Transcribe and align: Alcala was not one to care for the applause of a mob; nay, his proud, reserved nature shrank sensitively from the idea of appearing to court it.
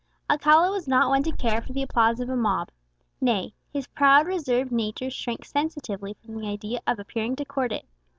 Alcala 0.31 0.71
was 0.71 0.87
not 0.87 1.09
one 1.09 1.21
to 1.21 1.31
care 1.31 1.61
for 1.61 1.73
the 1.73 1.83
applause 1.83 2.19
of 2.19 2.27
a 2.27 2.35
mob; 2.35 2.71
nay, 3.21 3.53
his 3.71 3.85
proud, 3.85 4.25
reserved 4.25 4.71
nature 4.71 5.11
shrank 5.11 5.45
sensitively 5.45 6.15
from 6.15 6.37
the 6.41 6.47
idea 6.47 6.79
of 6.87 6.97
appearing 6.97 7.35
to 7.35 7.45
court 7.45 7.71
it. 7.71 7.85